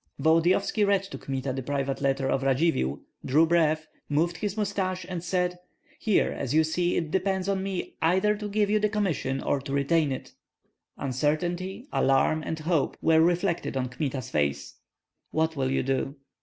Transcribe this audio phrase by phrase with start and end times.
[0.19, 5.23] Volodyovski read to Kmita the private letter of Radzivill, drew breath, moved his mustaches, and
[5.23, 5.59] said,
[5.99, 9.61] "Here, as you see, it depends on me either to give you the commission or
[9.61, 10.33] to retain it."
[10.97, 14.73] Uncertainty, alarm, and hope were reflected on Kmita's face.
[15.29, 16.15] "What will you do?"